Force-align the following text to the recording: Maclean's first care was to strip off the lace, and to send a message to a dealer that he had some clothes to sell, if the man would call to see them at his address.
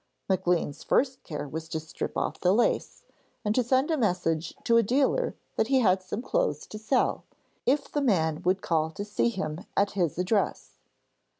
Maclean's 0.27 0.83
first 0.83 1.21
care 1.21 1.47
was 1.47 1.69
to 1.69 1.79
strip 1.79 2.17
off 2.17 2.39
the 2.39 2.55
lace, 2.55 3.03
and 3.45 3.53
to 3.53 3.63
send 3.63 3.91
a 3.91 3.97
message 3.97 4.55
to 4.63 4.77
a 4.77 4.81
dealer 4.81 5.35
that 5.57 5.67
he 5.67 5.81
had 5.81 6.01
some 6.01 6.23
clothes 6.23 6.65
to 6.65 6.79
sell, 6.79 7.23
if 7.67 7.87
the 7.91 8.01
man 8.01 8.41
would 8.41 8.63
call 8.63 8.89
to 8.89 9.05
see 9.05 9.29
them 9.35 9.63
at 9.77 9.91
his 9.91 10.17
address. 10.17 10.71